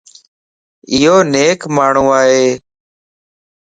ايو 0.93 1.15
نيڪ 1.33 1.59
ماڻھو 1.75 2.05
ائي. 2.19 2.45